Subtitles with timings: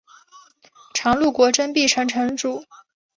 [0.95, 2.65] 常陆国真壁城城主。